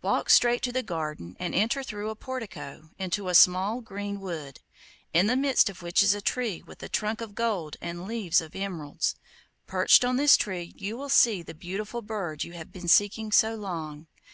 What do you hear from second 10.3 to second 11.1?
tree you will